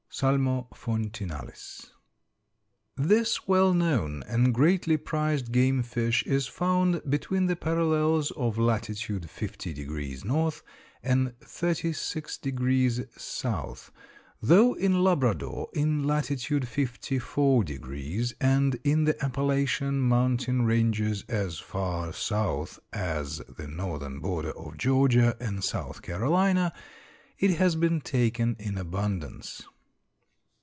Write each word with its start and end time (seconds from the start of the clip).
Salmo 0.13 0.67
fontinalis. 0.73 1.91
This 2.97 3.47
well 3.47 3.73
known 3.73 4.23
and 4.27 4.53
greatly 4.53 4.97
prized 4.97 5.53
game 5.53 5.81
fish 5.83 6.21
is 6.23 6.47
found 6.47 7.01
between 7.09 7.45
the 7.45 7.55
parallels 7.55 8.29
of 8.31 8.57
latitude 8.57 9.29
50 9.29 9.71
degrees 9.71 10.25
north 10.25 10.63
and 11.01 11.39
36 11.39 12.37
degrees 12.39 13.05
south, 13.15 13.89
though 14.41 14.73
in 14.73 15.01
Labrador, 15.01 15.69
in 15.73 16.03
latitude 16.03 16.67
54 16.67 17.63
degrees, 17.63 18.33
and 18.41 18.77
in 18.83 19.05
the 19.05 19.23
Appalachian 19.25 20.01
mountain 20.01 20.63
ranges 20.65 21.23
as 21.29 21.57
far 21.59 22.11
south 22.11 22.79
as 22.91 23.37
the 23.57 23.65
northern 23.65 24.19
border 24.19 24.51
of 24.51 24.77
Georgia 24.77 25.37
and 25.39 25.63
South 25.63 26.01
Carolina, 26.01 26.73
it 27.39 27.51
has 27.51 27.77
been 27.77 28.01
taken 28.01 28.57
in 28.59 28.77
abundance. 28.77 29.63